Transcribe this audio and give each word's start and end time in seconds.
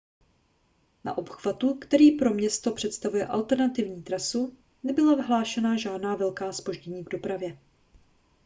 na 1.03 1.17
obchvatu 1.17 1.73
který 1.73 2.11
pro 2.11 2.33
město 2.33 2.71
představuje 2.73 3.27
alternativní 3.27 4.03
trasu 4.03 4.57
nebyla 4.83 5.21
hlášena 5.23 5.77
žádná 5.77 6.15
velká 6.15 6.53
zpoždění 6.53 7.03
v 7.03 7.09
dopravě 7.09 7.57